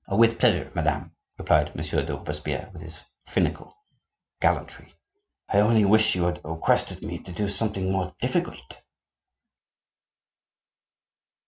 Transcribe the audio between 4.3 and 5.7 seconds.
gallantry. "I